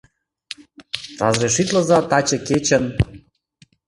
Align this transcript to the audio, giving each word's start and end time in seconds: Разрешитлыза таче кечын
Разрешитлыза 1.25 1.97
таче 2.09 2.37
кечын 2.47 2.83